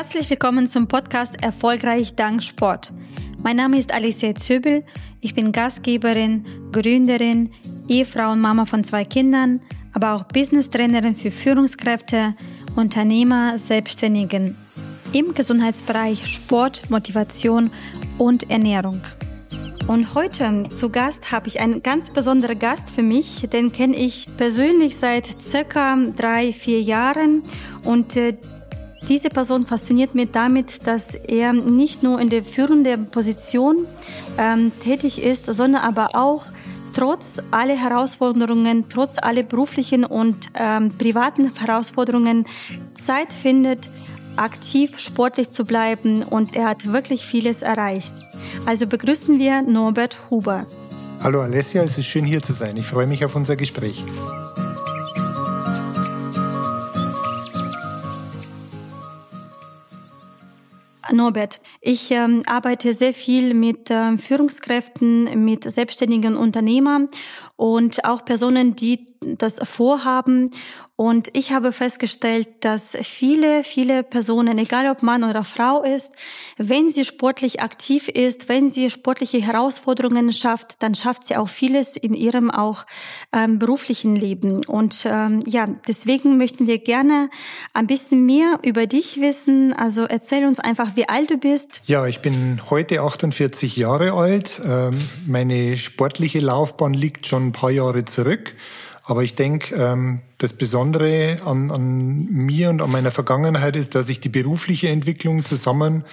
[0.00, 2.90] Herzlich willkommen zum Podcast Erfolgreich dank Sport.
[3.42, 4.82] Mein Name ist Alicia Zöbel.
[5.20, 7.52] Ich bin Gastgeberin, Gründerin,
[7.86, 9.60] Ehefrau und Mama von zwei Kindern,
[9.92, 12.34] aber auch Business-Trainerin für Führungskräfte,
[12.76, 14.56] Unternehmer, Selbstständigen
[15.12, 17.70] im Gesundheitsbereich Sport, Motivation
[18.16, 19.02] und Ernährung.
[19.86, 23.46] Und heute zu Gast habe ich einen ganz besonderen Gast für mich.
[23.52, 27.42] Den kenne ich persönlich seit circa drei, vier Jahren
[27.84, 28.38] und äh,
[29.10, 33.84] diese Person fasziniert mich damit, dass er nicht nur in der führenden Position
[34.38, 36.44] ähm, tätig ist, sondern aber auch
[36.94, 42.46] trotz aller Herausforderungen, trotz aller beruflichen und ähm, privaten Herausforderungen
[42.94, 43.88] Zeit findet,
[44.36, 48.14] aktiv sportlich zu bleiben und er hat wirklich vieles erreicht.
[48.64, 50.66] Also begrüßen wir Norbert Huber.
[51.20, 52.76] Hallo Alessia, es ist schön hier zu sein.
[52.76, 54.04] Ich freue mich auf unser Gespräch.
[61.12, 67.08] Norbert, ich ähm, arbeite sehr viel mit ähm, Führungskräften, mit selbstständigen Unternehmern
[67.56, 70.50] und auch Personen, die das vorhaben.
[70.96, 76.12] Und ich habe festgestellt, dass viele, viele Personen, egal ob Mann oder Frau ist,
[76.58, 81.96] wenn sie sportlich aktiv ist, wenn sie sportliche Herausforderungen schafft, dann schafft sie auch vieles
[81.96, 82.84] in ihrem auch
[83.32, 84.62] ähm, beruflichen Leben.
[84.66, 87.30] Und ähm, ja, deswegen möchten wir gerne
[87.72, 89.72] ein bisschen mehr über dich wissen.
[89.72, 91.82] Also erzähl uns einfach, wie alt du bist.
[91.86, 94.60] Ja, ich bin heute 48 Jahre alt.
[94.62, 98.54] Ähm, meine sportliche Laufbahn liegt schon ein paar Jahre zurück.
[99.10, 104.08] Aber ich denke, ähm, das Besondere an, an mir und an meiner Vergangenheit ist, dass
[104.08, 106.04] ich die berufliche Entwicklung zusammen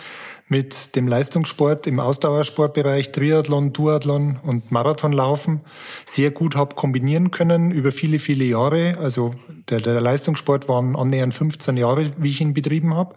[0.47, 5.61] mit dem Leistungssport im Ausdauersportbereich Triathlon, Duathlon und Marathonlaufen
[6.07, 8.97] sehr gut habe kombinieren können über viele, viele Jahre.
[8.99, 9.35] Also
[9.69, 13.13] der, der Leistungssport waren annähernd 15 Jahre, wie ich ihn betrieben habe.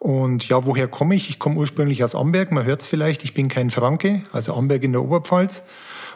[0.00, 1.30] Und ja, woher komme ich?
[1.30, 2.52] Ich komme ursprünglich aus Amberg.
[2.52, 5.62] Man hört es vielleicht, ich bin kein Franke, also Amberg in der Oberpfalz.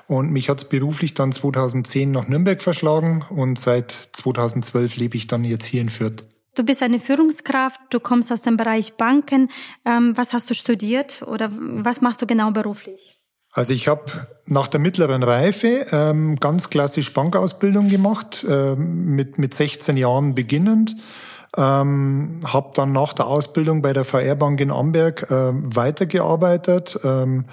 [0.09, 5.27] Und mich hat es beruflich dann 2010 nach Nürnberg verschlagen und seit 2012 lebe ich
[5.27, 6.25] dann jetzt hier in Fürth.
[6.55, 9.50] Du bist eine Führungskraft, du kommst aus dem Bereich Banken.
[9.84, 13.19] Ähm, was hast du studiert oder was machst du genau beruflich?
[13.53, 19.55] Also ich habe nach der mittleren Reife ähm, ganz klassisch Bankausbildung gemacht, ähm, mit, mit
[19.55, 20.97] 16 Jahren beginnend.
[21.56, 26.99] Ähm, habe dann nach der Ausbildung bei der VR Bank in Amberg äh, weitergearbeitet.
[27.03, 27.47] Ähm,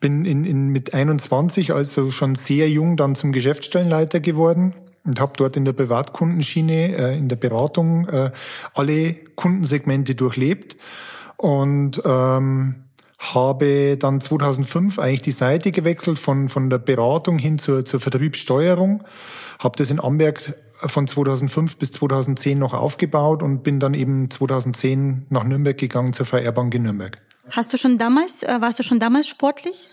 [0.00, 4.74] bin in, in, mit 21, also schon sehr jung, dann zum Geschäftsstellenleiter geworden
[5.04, 8.30] und habe dort in der Privatkundenschiene, äh, in der Beratung äh,
[8.74, 10.76] alle Kundensegmente durchlebt
[11.36, 12.76] und ähm,
[13.18, 19.04] habe dann 2005 eigentlich die Seite gewechselt von, von der Beratung hin zur, zur Vertriebssteuerung,
[19.60, 20.54] habe das in Amberg
[20.86, 26.26] von 2005 bis 2010 noch aufgebaut und bin dann eben 2010 nach Nürnberg gegangen zur
[26.26, 27.18] VR Bank in Nürnberg.
[27.50, 29.90] Hast du schon damals, äh, warst du schon damals sportlich?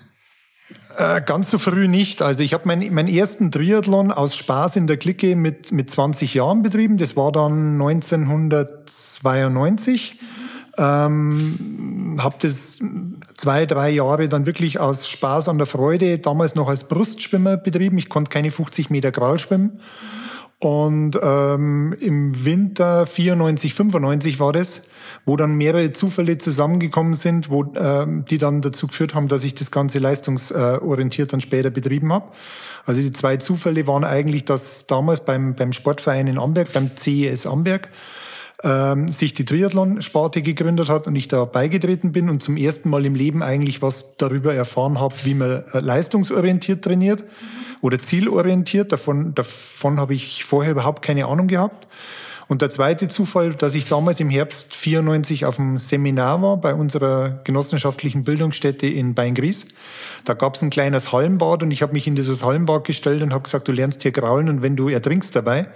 [0.97, 2.22] Äh, ganz so früh nicht.
[2.22, 6.33] Also ich habe meinen mein ersten Triathlon aus Spaß in der Clique mit, mit 20
[6.33, 6.97] Jahren betrieben.
[6.97, 10.19] Das war dann 1992.
[10.78, 12.79] Ähm, habe das
[13.38, 17.97] zwei, drei Jahre dann wirklich aus Spaß an der Freude, damals noch als Brustschwimmer betrieben.
[17.97, 19.81] Ich konnte keine 50 Meter Graul schwimmen.
[20.59, 24.81] Und ähm, im Winter 94, 95 war das,
[25.25, 29.56] wo dann mehrere Zufälle zusammengekommen sind, wo ähm, die dann dazu geführt haben, dass ich
[29.56, 32.34] das Ganze leistungsorientiert dann später betrieben habe.
[32.86, 37.47] Also die zwei Zufälle waren eigentlich, dass damals beim, beim Sportverein in Amberg, beim CES
[37.47, 37.90] Amberg,
[38.64, 43.06] ähm, sich die Triathlon-Sparte gegründet hat und ich da beigetreten bin und zum ersten Mal
[43.06, 47.24] im Leben eigentlich was darüber erfahren habe, wie man äh, leistungsorientiert trainiert
[47.81, 48.92] oder zielorientiert.
[48.92, 51.88] Davon, davon habe ich vorher überhaupt keine Ahnung gehabt.
[52.49, 56.73] Und der zweite Zufall, dass ich damals im Herbst 94 auf einem Seminar war bei
[56.73, 59.67] unserer genossenschaftlichen Bildungsstätte in Beingries.
[60.25, 63.33] Da gab es ein kleines Hallenbad und ich habe mich in dieses Hallenbad gestellt und
[63.33, 65.69] habe gesagt, du lernst hier graulen und wenn du ertrinkst dabei.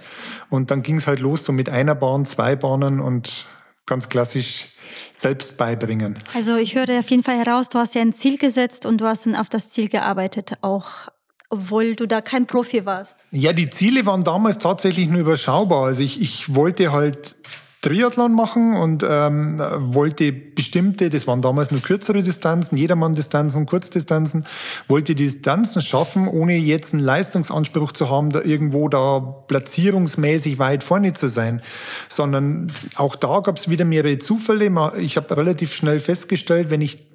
[0.50, 3.46] Und dann ging es halt los so mit einer Bahn, zwei Bahnen und
[3.86, 4.66] ganz klassisch
[5.12, 6.18] selbst beibringen.
[6.34, 9.04] Also ich höre auf jeden Fall heraus, du hast ja ein Ziel gesetzt und du
[9.04, 11.08] hast dann auf das Ziel gearbeitet, auch
[11.50, 13.20] obwohl du da kein Profi warst?
[13.30, 15.84] Ja, die Ziele waren damals tatsächlich nur überschaubar.
[15.86, 17.36] Also ich, ich wollte halt
[17.84, 19.58] Triathlon machen und ähm,
[19.92, 24.46] wollte bestimmte, das waren damals nur kürzere Distanzen, Jedermann-Distanzen, Kurzdistanzen,
[24.88, 31.12] wollte Distanzen schaffen, ohne jetzt einen Leistungsanspruch zu haben, da irgendwo da platzierungsmäßig weit vorne
[31.12, 31.60] zu sein,
[32.08, 34.72] sondern auch da gab es wieder mehrere Zufälle.
[34.98, 37.13] Ich habe relativ schnell festgestellt, wenn ich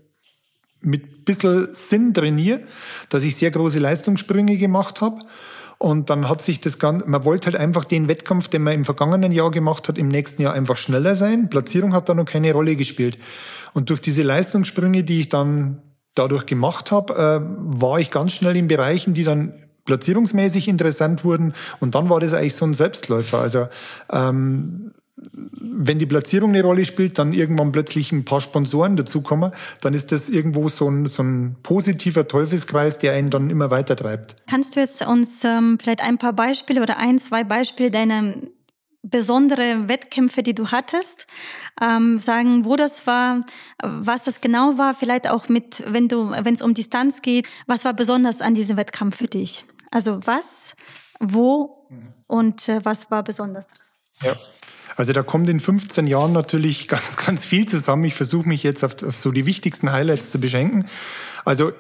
[0.81, 2.61] mit bisschen Sinn trainiere,
[3.09, 5.19] dass ich sehr große Leistungssprünge gemacht habe.
[5.77, 8.85] Und dann hat sich das Ganze, man wollte halt einfach den Wettkampf, den man im
[8.85, 11.49] vergangenen Jahr gemacht hat, im nächsten Jahr einfach schneller sein.
[11.49, 13.17] Platzierung hat da noch keine Rolle gespielt.
[13.73, 15.81] Und durch diese Leistungssprünge, die ich dann
[16.15, 19.53] dadurch gemacht habe, äh, war ich ganz schnell in Bereichen, die dann
[19.85, 21.53] platzierungsmäßig interessant wurden.
[21.79, 23.39] Und dann war das eigentlich so ein Selbstläufer.
[23.39, 23.67] Also
[24.11, 24.91] ähm,
[25.21, 29.51] wenn die Platzierung eine Rolle spielt, dann irgendwann plötzlich ein paar Sponsoren dazukommen,
[29.81, 33.95] dann ist das irgendwo so ein, so ein positiver Teufelskreis, der einen dann immer weiter
[33.95, 34.35] treibt.
[34.47, 38.35] Kannst du jetzt uns ähm, vielleicht ein paar Beispiele oder ein, zwei Beispiele deiner
[39.01, 41.25] besondere Wettkämpfe, die du hattest,
[41.81, 43.45] ähm, sagen, wo das war,
[43.81, 47.85] was das genau war, vielleicht auch mit, wenn du, wenn es um Distanz geht, was
[47.85, 49.65] war besonders an diesem Wettkampf für dich?
[49.89, 50.75] Also was,
[51.19, 52.13] wo mhm.
[52.27, 53.67] und äh, was war besonders?
[54.21, 54.35] Ja.
[54.95, 58.05] Also da kommt in 15 Jahren natürlich ganz, ganz viel zusammen.
[58.05, 60.85] Ich versuche mich jetzt auf, so die wichtigsten Highlights zu beschenken.
[61.45, 61.71] Also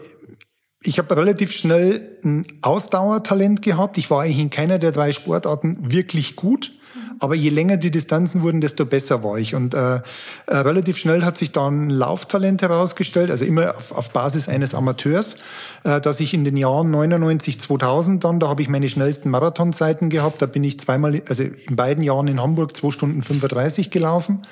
[0.81, 3.97] ich habe relativ schnell ein Ausdauertalent gehabt.
[3.97, 6.71] Ich war eigentlich in keiner der drei Sportarten wirklich gut.
[7.19, 9.55] Aber je länger die Distanzen wurden, desto besser war ich.
[9.55, 10.01] Und äh, äh,
[10.47, 15.35] relativ schnell hat sich dann Lauftalent herausgestellt, also immer auf, auf Basis eines Amateurs,
[15.83, 20.09] äh, dass ich in den Jahren 99, 2000 dann, da habe ich meine schnellsten Marathonzeiten
[20.09, 20.41] gehabt.
[20.41, 24.45] Da bin ich zweimal, also in beiden Jahren in Hamburg zwei Stunden 35 gelaufen.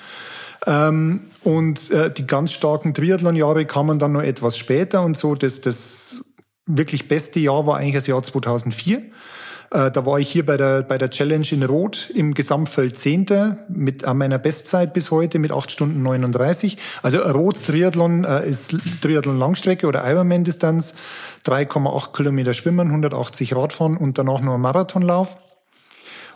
[0.65, 5.35] Ähm, und äh, die ganz starken Triathlon-Jahre kamen dann noch etwas später und so.
[5.35, 6.23] Das, das
[6.65, 9.01] wirklich beste Jahr war eigentlich das Jahr 2004.
[9.71, 13.57] Äh, da war ich hier bei der, bei der Challenge in Rot im Gesamtfeld Zehnter
[13.67, 16.77] mit an meiner Bestzeit bis heute mit 8 Stunden 39.
[17.01, 20.93] Also Rot Triathlon äh, ist Triathlon Langstrecke oder Ironman-Distanz,
[21.45, 25.37] 3,8 Kilometer Schwimmen, 180 Radfahren und danach nur Marathonlauf.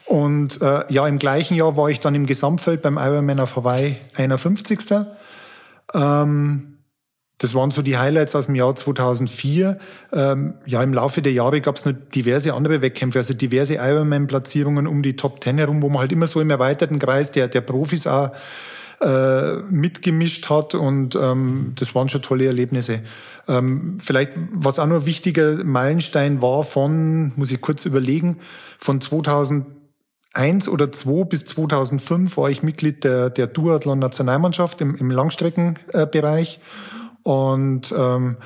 [0.06, 3.95] Und äh, ja, im gleichen Jahr war ich dann im Gesamtfeld beim Ironman auf Hawaii
[4.16, 4.80] 51.
[5.94, 6.70] Ähm,
[7.41, 9.75] das waren so die Highlights aus dem Jahr 2004.
[10.13, 14.85] Ähm, ja, im Laufe der Jahre gab es noch diverse andere Wettkämpfe, also diverse Ironman-Platzierungen
[14.85, 17.61] um die Top Ten herum, wo man halt immer so im erweiterten Kreis der, der
[17.61, 18.29] Profis auch
[19.01, 23.01] äh, mitgemischt hat und ähm, das waren schon tolle Erlebnisse.
[23.47, 28.37] Ähm, vielleicht, was auch noch ein wichtiger Meilenstein war von, muss ich kurz überlegen,
[28.77, 29.65] von 2000
[30.33, 36.59] eins oder zwei bis 2005 war ich Mitglied der, der Duathlon-Nationalmannschaft im, im Langstreckenbereich.
[37.23, 38.38] Und ähm,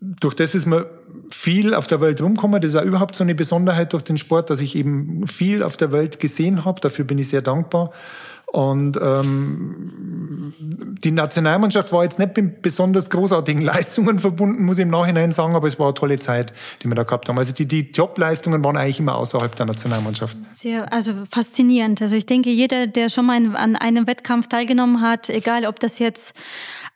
[0.00, 0.84] durch das ist man
[1.30, 2.60] viel auf der Welt rumgekommen.
[2.60, 5.76] Das ist auch überhaupt so eine Besonderheit durch den Sport, dass ich eben viel auf
[5.76, 6.80] der Welt gesehen habe.
[6.80, 7.92] Dafür bin ich sehr dankbar.
[8.46, 10.54] Und ähm,
[11.04, 15.56] die Nationalmannschaft war jetzt nicht mit besonders großartigen Leistungen verbunden, muss ich im Nachhinein sagen,
[15.56, 17.38] aber es war eine tolle Zeit, die wir da gehabt haben.
[17.38, 20.38] Also die, die Top-Leistungen waren eigentlich immer außerhalb der Nationalmannschaft.
[20.52, 22.00] Sehr, also faszinierend.
[22.00, 25.98] Also ich denke, jeder, der schon mal an einem Wettkampf teilgenommen hat, egal ob das
[25.98, 26.32] jetzt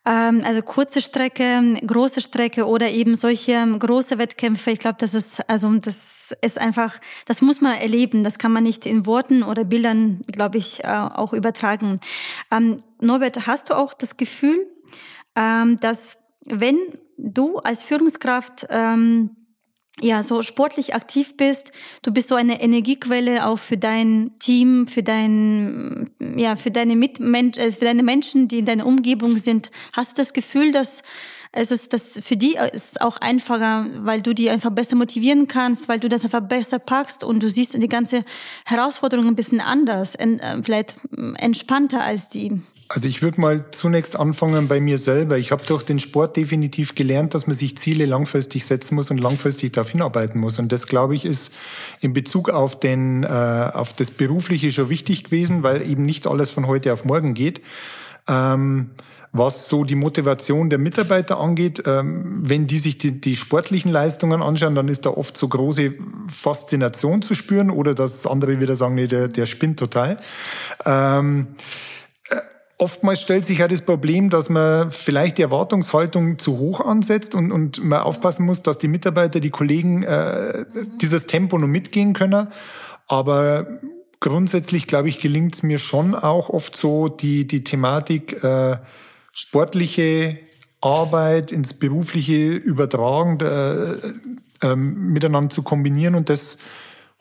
[0.06, 3.66] ähm, also kurze Strecke, große Strecke oder eben solche
[4.00, 4.70] große Wettkämpfe.
[4.70, 8.24] Ich glaube, das ist also das ist einfach, das muss man erleben.
[8.24, 12.00] Das kann man nicht in Worten oder Bildern, glaube ich, äh, auch übertragen.
[12.50, 14.66] Ähm, Norbert, hast du auch das Gefühl,
[15.36, 16.16] ähm, dass
[16.46, 16.78] wenn
[17.18, 19.36] du als Führungskraft ähm,
[20.00, 21.70] ja, so sportlich aktiv bist,
[22.00, 27.62] du bist so eine Energiequelle auch für dein Team, für dein, ja, für deine Mitmenschen,
[27.62, 29.70] äh, für deine Menschen, die in deiner Umgebung sind.
[29.92, 31.02] Hast du das Gefühl, dass
[31.52, 35.88] es ist das für die ist auch einfacher, weil du die einfach besser motivieren kannst,
[35.88, 38.24] weil du das einfach besser packst und du siehst die ganze
[38.64, 40.94] Herausforderung ein bisschen anders, äh, vielleicht
[41.36, 42.60] entspannter als die.
[42.88, 45.38] Also ich würde mal zunächst anfangen bei mir selber.
[45.38, 49.18] Ich habe durch den Sport definitiv gelernt, dass man sich Ziele langfristig setzen muss und
[49.18, 50.58] langfristig darauf hinarbeiten muss.
[50.58, 51.52] Und das, glaube ich, ist
[52.00, 56.50] in Bezug auf, den, äh, auf das Berufliche schon wichtig gewesen, weil eben nicht alles
[56.50, 57.62] von heute auf morgen geht.
[58.26, 58.90] Ähm,
[59.32, 64.42] was so die Motivation der Mitarbeiter angeht, ähm, wenn die sich die, die, sportlichen Leistungen
[64.42, 65.94] anschauen, dann ist da oft so große
[66.28, 70.18] Faszination zu spüren oder dass andere wieder sagen, nee, der, der spinnt total.
[70.84, 71.48] Ähm,
[72.80, 77.52] Oftmals stellt sich ja das Problem, dass man vielleicht die Erwartungshaltung zu hoch ansetzt und,
[77.52, 80.64] und man aufpassen muss, dass die Mitarbeiter, die Kollegen äh,
[80.98, 82.48] dieses Tempo noch mitgehen können.
[83.06, 83.66] Aber
[84.20, 88.78] grundsätzlich, glaube ich, gelingt es mir schon auch oft so, die, die Thematik äh,
[89.32, 90.38] sportliche
[90.80, 96.58] Arbeit ins berufliche Übertragen äh, äh, miteinander zu kombinieren und das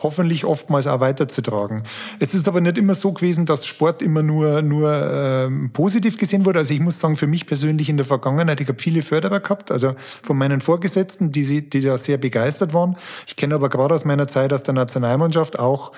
[0.01, 1.83] hoffentlich oftmals auch weiterzutragen.
[2.19, 6.45] Es ist aber nicht immer so gewesen, dass Sport immer nur, nur ähm, positiv gesehen
[6.45, 6.59] wurde.
[6.59, 9.71] Also ich muss sagen, für mich persönlich in der Vergangenheit, ich habe viele Förderer gehabt,
[9.71, 12.95] also von meinen Vorgesetzten, die, die da sehr begeistert waren.
[13.27, 15.91] Ich kenne aber gerade aus meiner Zeit aus der Nationalmannschaft auch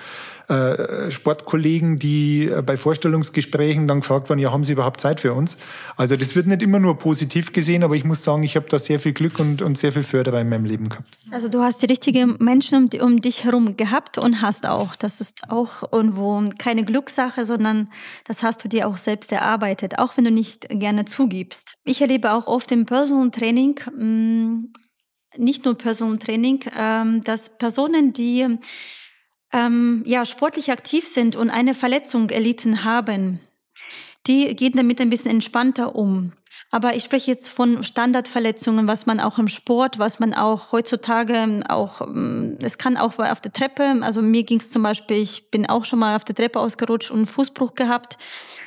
[0.48, 5.32] äh, Sportkollegen, die äh, bei Vorstellungsgesprächen dann gefragt waren, ja, haben Sie überhaupt Zeit für
[5.32, 5.56] uns?
[5.96, 8.78] Also das wird nicht immer nur positiv gesehen, aber ich muss sagen, ich habe da
[8.78, 11.18] sehr viel Glück und, und sehr viel Förderer in meinem Leben gehabt.
[11.30, 14.96] Also du hast die richtigen Menschen um, um dich herum gehabt und hast auch.
[14.96, 17.92] Das ist auch irgendwo keine Glückssache, sondern
[18.24, 21.76] das hast du dir auch selbst erarbeitet, auch wenn du nicht gerne zugibst.
[21.84, 24.72] Ich erlebe auch oft im Personal Training, mm,
[25.36, 28.58] nicht nur Personal Training, ähm, dass Personen, die
[29.52, 33.40] ähm, ja, sportlich aktiv sind und eine Verletzung erlitten haben,
[34.26, 36.32] die gehen damit ein bisschen entspannter um.
[36.74, 41.62] Aber ich spreche jetzt von Standardverletzungen, was man auch im Sport, was man auch heutzutage
[41.68, 45.50] auch, ähm, es kann auch auf der Treppe, also mir ging es zum Beispiel, ich
[45.50, 48.16] bin auch schon mal auf der Treppe ausgerutscht und Fußbruch gehabt.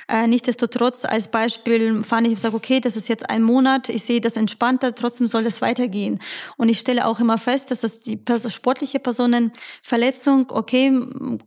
[0.08, 4.04] Äh, Nichtsdestotrotz als Beispiel fand ich, ich sage, okay, das ist jetzt ein Monat, ich
[4.04, 6.20] sehe das entspannter, trotzdem soll das weitergehen.
[6.58, 8.20] Und ich stelle auch immer fest, dass das die
[8.50, 10.92] sportliche Personen Verletzung, okay,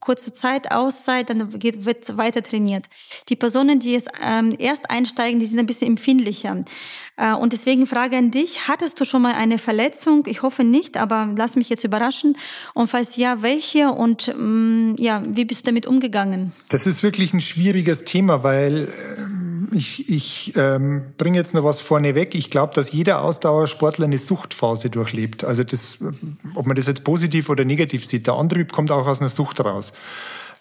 [0.00, 2.86] kurze Zeit, Auszeit, dann geht, wird weiter trainiert.
[3.28, 6.64] Die Personen, die jetzt ähm, erst einsteigen, die sind ein bisschen empfindlicher.
[7.16, 10.24] Äh, und deswegen Frage an dich, hattest du schon mal eine Verletzung?
[10.26, 12.36] Ich hoffe nicht, aber lass mich jetzt überraschen.
[12.74, 16.52] Und falls ja, welche und ähm, ja, wie bist du damit umgegangen?
[16.68, 18.88] Das ist wirklich ein schwieriges Thema, weil
[19.18, 22.34] ähm, ich, ich ähm, bringe jetzt noch was vorneweg.
[22.34, 25.44] Ich glaube, dass jeder Ausdauersportler eine Suchtphase durchlebt.
[25.44, 25.98] Also das,
[26.54, 29.60] ob man das jetzt positiv oder negativ sieht, der Antrieb kommt auch aus einer Sucht
[29.60, 29.92] raus.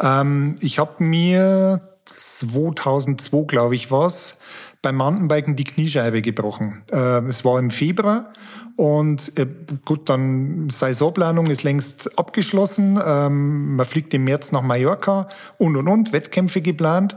[0.01, 4.37] Ähm, ich habe mir 2002, glaube ich, was
[4.81, 6.83] beim Mountainbiken die Kniescheibe gebrochen.
[6.91, 8.33] Äh, es war im Februar
[8.75, 9.47] und äh,
[9.85, 12.99] gut, dann Saisonplanung ist längst abgeschlossen.
[13.03, 17.15] Ähm, man fliegt im März nach Mallorca und und und, Wettkämpfe geplant.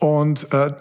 [0.00, 0.72] Und äh,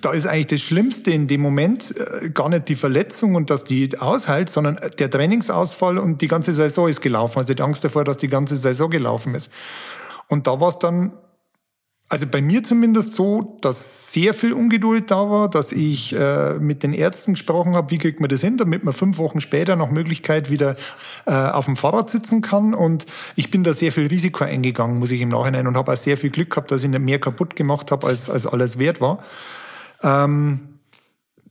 [0.00, 3.62] da ist eigentlich das Schlimmste in dem Moment äh, gar nicht die Verletzung und dass
[3.62, 7.38] die aushält, sondern der Trainingsausfall und die ganze Saison ist gelaufen.
[7.38, 9.52] Also die Angst davor, dass die ganze Saison gelaufen ist.
[10.26, 11.12] Und da war es dann
[12.08, 16.82] also bei mir zumindest so, dass sehr viel Ungeduld da war, dass ich äh, mit
[16.82, 19.90] den Ärzten gesprochen habe, wie kriegt man das hin, damit man fünf Wochen später nach
[19.90, 20.76] Möglichkeit wieder
[21.26, 22.74] äh, auf dem Fahrrad sitzen kann.
[22.74, 23.06] Und
[23.36, 26.16] ich bin da sehr viel Risiko eingegangen, muss ich im Nachhinein, und habe auch sehr
[26.16, 29.24] viel Glück gehabt, dass ich nicht mehr kaputt gemacht habe, als, als alles wert war.
[30.02, 30.60] Ähm,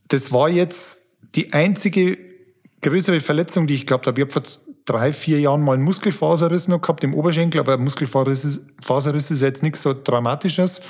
[0.08, 1.00] das war jetzt
[1.34, 2.16] die einzige
[2.80, 4.20] größere Verletzung, die ich gehabt habe.
[4.20, 4.42] Ich habe
[4.86, 9.82] drei, vier Jahren mal einen Muskelfaserriss noch gehabt im Oberschenkel, aber Muskelfaserriss ist jetzt nichts
[9.82, 10.82] so Dramatisches.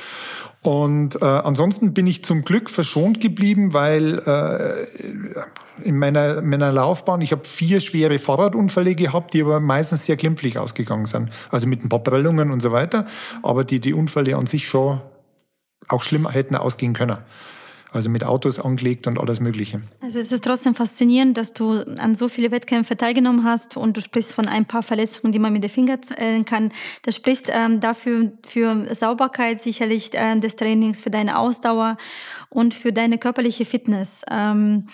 [0.62, 4.86] Und äh, ansonsten bin ich zum Glück verschont geblieben, weil äh,
[5.86, 10.58] in meiner, meiner Laufbahn, ich habe vier schwere Fahrradunfälle gehabt, die aber meistens sehr glimpflich
[10.58, 11.28] ausgegangen sind.
[11.50, 13.04] Also mit ein paar Prellungen und so weiter.
[13.42, 15.02] Aber die, die Unfälle an sich schon
[15.88, 17.18] auch schlimmer hätten ausgehen können
[17.94, 19.80] also mit Autos angelegt und alles Mögliche.
[20.00, 24.00] Also es ist trotzdem faszinierend, dass du an so viele Wettkämpfe teilgenommen hast und du
[24.00, 26.72] sprichst von ein paar Verletzungen, die man mit den Fingern zählen kann.
[27.02, 31.96] Das spricht ähm, dafür für Sauberkeit sicherlich äh, des Trainings, für deine Ausdauer
[32.50, 34.22] und für deine körperliche Fitness.
[34.30, 34.88] Ähm,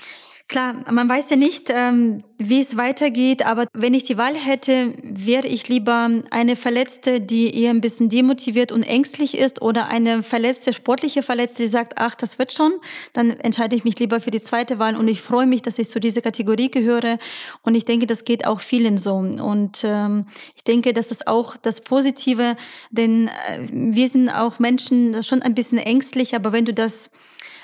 [0.50, 4.94] Klar, man weiß ja nicht, ähm, wie es weitergeht, aber wenn ich die Wahl hätte,
[5.00, 10.24] wäre ich lieber eine Verletzte, die eher ein bisschen demotiviert und ängstlich ist oder eine
[10.24, 12.72] verletzte, sportliche Verletzte, die sagt, ach, das wird schon,
[13.12, 15.88] dann entscheide ich mich lieber für die zweite Wahl und ich freue mich, dass ich
[15.88, 17.18] zu dieser Kategorie gehöre
[17.62, 19.14] und ich denke, das geht auch vielen so.
[19.14, 20.26] Und ähm,
[20.56, 22.56] ich denke, das ist auch das Positive,
[22.90, 27.12] denn äh, wir sind auch Menschen schon ein bisschen ängstlich, aber wenn du das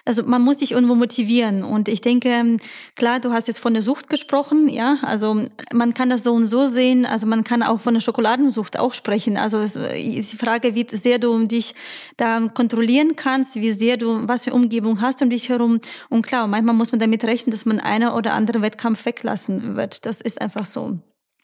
[0.06, 1.64] also man muss sich irgendwo motivieren.
[1.64, 2.58] Und ich denke,
[2.94, 4.98] klar, du hast jetzt von der Sucht gesprochen, ja.
[5.02, 7.04] Also man kann das so und so sehen.
[7.04, 9.36] Also man kann auch von der Schokoladensucht auch sprechen.
[9.36, 11.75] Also es ist die Frage, wie sehr du dich
[12.16, 15.80] da kontrollieren kannst, wie sehr du, was für Umgebung hast um dich herum.
[16.08, 20.06] Und klar, manchmal muss man damit rechnen, dass man einer oder andere Wettkampf weglassen wird.
[20.06, 21.00] Das ist einfach so.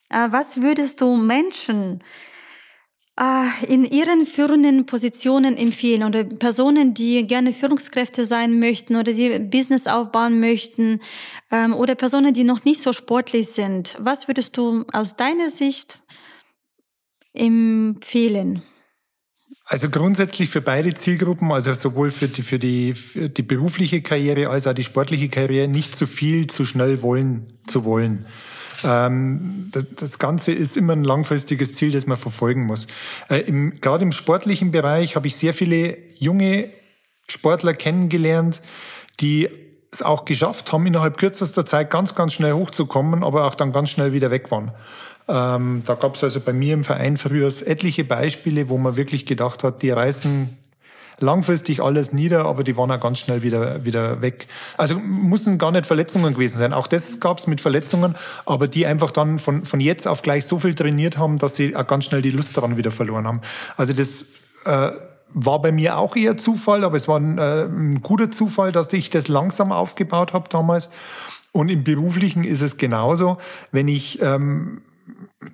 [0.09, 2.01] Äh, was würdest du Menschen
[3.67, 9.85] in ihren führenden Positionen empfehlen oder Personen, die gerne Führungskräfte sein möchten oder die Business
[9.85, 10.99] aufbauen möchten
[11.51, 13.95] ähm, oder Personen, die noch nicht so sportlich sind.
[13.99, 16.01] Was würdest du aus deiner Sicht
[17.33, 18.63] empfehlen?
[19.65, 24.49] Also grundsätzlich für beide Zielgruppen, also sowohl für die, für die, für die berufliche Karriere
[24.49, 28.25] als auch die sportliche Karriere, nicht zu viel zu schnell wollen zu wollen.
[28.83, 32.87] Ähm, das, Ganze ist immer ein langfristiges Ziel, das man verfolgen muss.
[33.29, 36.69] Äh, im, gerade im sportlichen Bereich habe ich sehr viele junge
[37.27, 38.61] Sportler kennengelernt,
[39.19, 39.49] die
[39.91, 43.89] es auch geschafft haben, innerhalb kürzester Zeit ganz, ganz schnell hochzukommen, aber auch dann ganz
[43.91, 44.71] schnell wieder weg waren.
[45.27, 49.25] Ähm, da gab es also bei mir im Verein früher etliche Beispiele, wo man wirklich
[49.25, 50.57] gedacht hat, die reißen
[51.19, 54.47] langfristig alles nieder, aber die waren auch ganz schnell wieder, wieder weg.
[54.77, 56.73] Also mussten gar nicht Verletzungen gewesen sein.
[56.73, 58.15] Auch das gab es mit Verletzungen,
[58.45, 61.75] aber die einfach dann von, von jetzt auf gleich so viel trainiert haben, dass sie
[61.75, 63.41] auch ganz schnell die Lust daran wieder verloren haben.
[63.77, 64.25] Also das
[64.65, 64.91] äh,
[65.33, 68.91] war bei mir auch eher Zufall, aber es war ein, äh, ein guter Zufall, dass
[68.93, 70.89] ich das langsam aufgebaut habe damals.
[71.51, 73.37] Und im Beruflichen ist es genauso.
[73.71, 74.81] Wenn ich, ähm,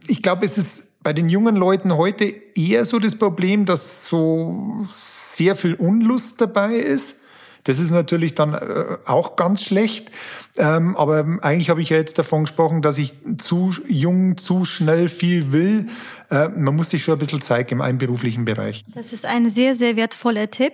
[0.07, 4.85] ich glaube, es ist bei den jungen Leuten heute eher so das Problem, dass so
[4.93, 7.21] sehr viel Unlust dabei ist.
[7.63, 10.11] Das ist natürlich dann äh, auch ganz schlecht.
[10.55, 15.09] Ähm, aber eigentlich habe ich ja jetzt davon gesprochen, dass ich zu jung, zu schnell
[15.09, 15.87] viel will.
[16.29, 18.85] Äh, man muss sich schon ein bisschen Zeit im beruflichen Bereich.
[18.93, 20.73] Das ist ein sehr, sehr wertvoller Tipp.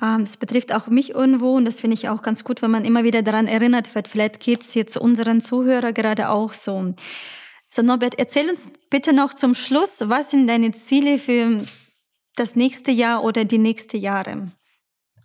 [0.00, 2.86] Ähm, das betrifft auch mich irgendwo und das finde ich auch ganz gut, wenn man
[2.86, 4.08] immer wieder daran erinnert wird.
[4.08, 6.94] Vielleicht geht es jetzt unseren Zuhörern gerade auch so.
[7.70, 11.64] So, Norbert, erzähl uns bitte noch zum Schluss, was sind deine Ziele für
[12.36, 14.52] das nächste Jahr oder die nächsten Jahre?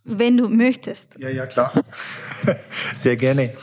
[0.03, 1.15] Wenn du möchtest.
[1.17, 1.71] Ja, ja, klar.
[2.95, 3.55] Sehr gerne.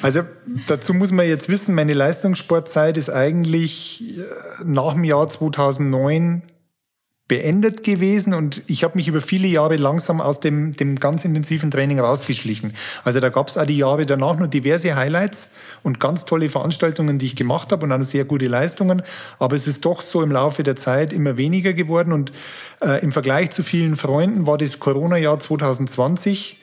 [0.00, 0.22] Also
[0.68, 4.24] dazu muss man jetzt wissen, meine Leistungssportzeit ist eigentlich äh,
[4.62, 6.42] nach dem Jahr 2009
[7.28, 11.70] beendet gewesen und ich habe mich über viele Jahre langsam aus dem, dem ganz intensiven
[11.70, 12.72] Training rausgeschlichen.
[13.04, 15.50] Also da gab es auch die Jahre danach nur diverse Highlights
[15.82, 19.02] und ganz tolle Veranstaltungen, die ich gemacht habe und auch sehr gute Leistungen.
[19.38, 22.32] Aber es ist doch so im Laufe der Zeit immer weniger geworden und
[22.80, 26.58] äh, im Vergleich zu vielen Freunden war das Corona-Jahr 2020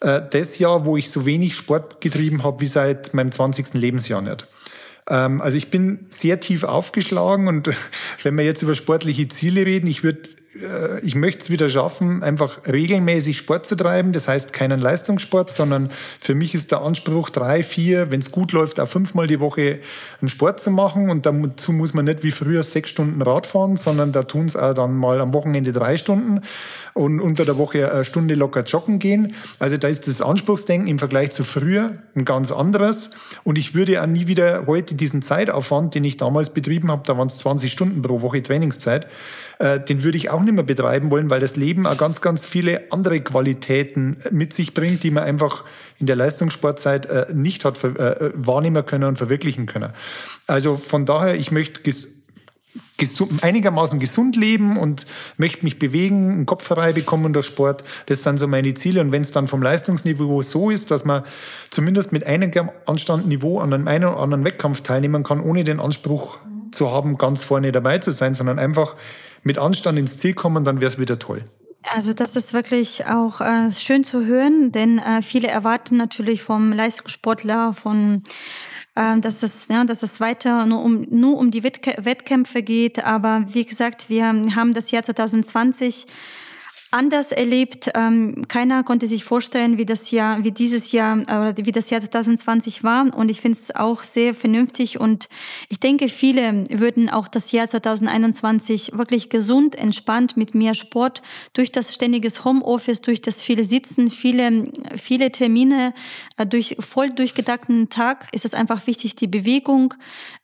[0.00, 3.74] äh, das Jahr, wo ich so wenig Sport getrieben habe wie seit meinem 20.
[3.74, 4.46] Lebensjahr nicht.
[5.08, 7.70] Ähm, also ich bin sehr tief aufgeschlagen und
[8.22, 10.28] wenn wir jetzt über sportliche Ziele reden, ich würde
[11.02, 14.12] ich möchte es wieder schaffen, einfach regelmäßig Sport zu treiben.
[14.12, 18.52] Das heißt keinen Leistungssport, sondern für mich ist der Anspruch drei, vier, wenn es gut
[18.52, 19.80] läuft, auch fünfmal die Woche
[20.20, 21.10] einen Sport zu machen.
[21.10, 24.56] Und dazu muss man nicht wie früher sechs Stunden Rad fahren, sondern da tun es
[24.56, 26.40] auch dann mal am Wochenende drei Stunden
[26.94, 29.34] und unter der Woche eine Stunde locker joggen gehen.
[29.58, 33.10] Also da ist das Anspruchsdenken im Vergleich zu früher ein ganz anderes.
[33.44, 37.18] Und ich würde auch nie wieder heute diesen Zeitaufwand, den ich damals betrieben habe, da
[37.18, 39.06] waren es 20 Stunden pro Woche Trainingszeit,
[39.58, 42.46] äh, den würde ich auch nicht mehr betreiben wollen, weil das Leben auch ganz, ganz
[42.46, 45.64] viele andere Qualitäten mit sich bringt, die man einfach
[45.98, 49.92] in der Leistungssportzeit äh, nicht hat äh, wahrnehmen können und verwirklichen können.
[50.46, 51.80] Also von daher, ich möchte
[52.96, 57.84] gesund, einigermaßen gesund leben und möchte mich bewegen, einen Kopf frei bekommen durch Sport.
[58.06, 59.00] Das sind so meine Ziele.
[59.00, 61.22] Und wenn es dann vom Leistungsniveau so ist, dass man
[61.70, 66.38] zumindest mit einigem Anstandniveau an einem einen oder anderen Wettkampf teilnehmen kann, ohne den Anspruch
[66.72, 68.96] zu haben, ganz vorne dabei zu sein, sondern einfach
[69.46, 71.44] mit Anstand ins Ziel kommen, dann wäre es wieder toll.
[71.94, 76.72] Also das ist wirklich auch äh, schön zu hören, denn äh, viele erwarten natürlich vom
[76.72, 78.24] Leistungssportler, von
[78.96, 83.04] äh, dass es ja, dass es weiter nur um nur um die Wettkämpfe geht.
[83.04, 86.06] Aber wie gesagt, wir haben das Jahr 2020
[86.90, 87.90] anders erlebt.
[87.94, 92.00] Ähm, keiner konnte sich vorstellen, wie das Jahr, wie dieses Jahr oder wie das Jahr
[92.00, 93.14] 2020 war.
[93.14, 95.00] Und ich finde es auch sehr vernünftig.
[95.00, 95.28] Und
[95.68, 101.22] ich denke, viele würden auch das Jahr 2021 wirklich gesund, entspannt mit mehr Sport
[101.52, 104.64] durch das ständiges Homeoffice, durch das viele Sitzen, viele,
[104.96, 105.92] viele Termine,
[106.36, 109.94] äh, durch voll durchgedachten Tag ist es einfach wichtig, die Bewegung,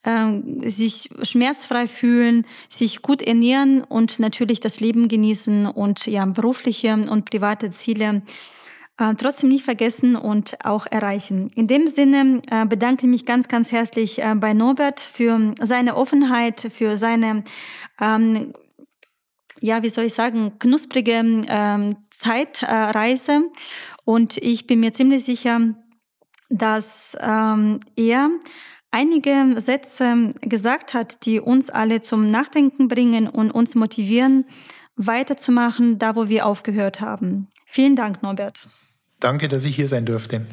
[0.03, 0.33] äh,
[0.69, 7.31] sich schmerzfrei fühlen, sich gut ernähren und natürlich das Leben genießen und ja berufliche und
[7.31, 8.23] private Ziele
[8.99, 11.51] äh, trotzdem nicht vergessen und auch erreichen.
[11.55, 15.97] In dem Sinne äh, bedanke ich mich ganz, ganz herzlich äh, bei Norbert für seine
[15.97, 17.43] Offenheit, für seine,
[18.01, 18.53] ähm,
[19.61, 23.45] ja, wie soll ich sagen, knusprige ähm, Zeitreise.
[24.05, 25.75] Und ich bin mir ziemlich sicher,
[26.51, 28.31] dass ähm, er
[28.91, 34.45] einige Sätze gesagt hat, die uns alle zum Nachdenken bringen und uns motivieren,
[34.97, 37.49] weiterzumachen, da wo wir aufgehört haben.
[37.67, 38.69] Vielen Dank, Norbert.
[39.21, 40.45] Danke, dass ich hier sein durfte.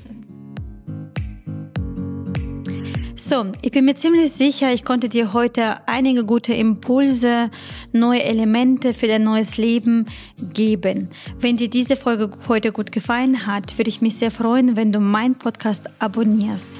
[3.29, 7.51] So, ich bin mir ziemlich sicher, ich konnte dir heute einige gute Impulse,
[7.91, 10.07] neue Elemente für dein neues Leben
[10.53, 11.11] geben.
[11.39, 14.99] Wenn dir diese Folge heute gut gefallen hat, würde ich mich sehr freuen, wenn du
[14.99, 16.71] meinen Podcast abonnierst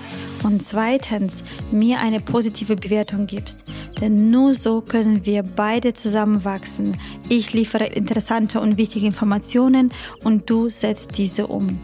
[0.42, 3.64] und zweitens mir eine positive Bewertung gibst.
[4.02, 6.98] Denn nur so können wir beide zusammen wachsen.
[7.28, 9.92] Ich liefere interessante und wichtige Informationen
[10.24, 11.80] und du setzt diese um.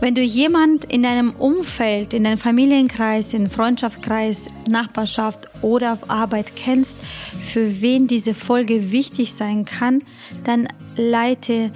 [0.00, 6.56] Wenn du jemand in deinem Umfeld, in deinem Familienkreis, in Freundschaftskreis, Nachbarschaft oder auf Arbeit
[6.56, 6.96] kennst,
[7.42, 10.02] für wen diese Folge wichtig sein kann,
[10.44, 11.72] dann leite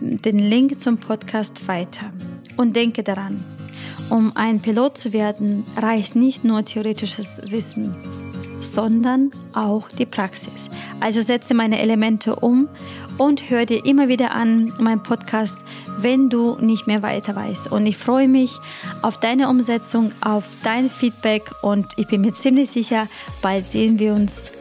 [0.00, 2.12] den Link zum Podcast weiter.
[2.56, 3.42] Und denke daran,
[4.10, 7.96] um ein Pilot zu werden, reicht nicht nur theoretisches Wissen
[8.74, 10.68] sondern auch die Praxis.
[11.00, 12.68] Also setze meine Elemente um
[13.18, 15.58] und hör dir immer wieder an meinen Podcast,
[15.98, 17.70] wenn du nicht mehr weiter weißt.
[17.70, 18.58] Und ich freue mich
[19.02, 23.08] auf deine Umsetzung, auf dein Feedback und ich bin mir ziemlich sicher,
[23.40, 24.52] bald sehen wir uns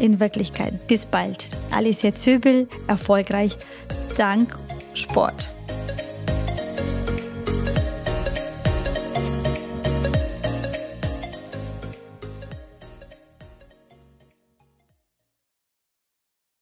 [0.00, 0.86] in Wirklichkeit.
[0.86, 1.46] Bis bald.
[1.70, 3.56] Alicia Zöbel, erfolgreich
[4.16, 4.58] dank
[4.94, 5.50] Sport.